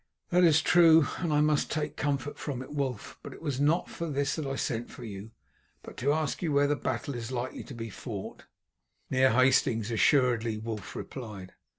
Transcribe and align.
"That 0.31 0.43
is 0.43 0.63
true, 0.63 1.05
and 1.19 1.31
I 1.31 1.41
must 1.41 1.69
take 1.69 1.95
comfort 1.95 2.39
from 2.39 2.63
it, 2.63 2.73
Wulf; 2.73 3.19
but 3.21 3.33
it 3.33 3.41
was 3.43 3.59
not 3.61 3.87
for 3.87 4.09
this 4.09 4.35
that 4.35 4.47
I 4.47 4.55
sent 4.55 4.89
for 4.89 5.03
you, 5.03 5.29
but 5.83 5.95
to 5.97 6.11
ask 6.11 6.41
you 6.41 6.51
where 6.51 6.65
the 6.65 6.75
battle 6.75 7.13
is 7.13 7.31
likely 7.31 7.63
to 7.65 7.75
be 7.75 7.91
fought." 7.91 8.45
"Near 9.11 9.29
Hastings, 9.31 9.91
assuredly," 9.91 10.57
Wulf 10.57 10.95
replied. 10.95 11.53